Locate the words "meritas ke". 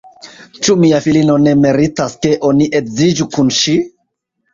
1.65-2.31